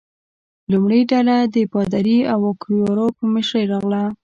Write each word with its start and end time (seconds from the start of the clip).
لومړۍ 0.71 1.01
ډله 1.11 1.35
د 1.53 1.55
پادري 1.71 2.17
اکواویوا 2.33 3.07
په 3.17 3.23
مشرۍ 3.33 3.65
راغله. 3.71 4.03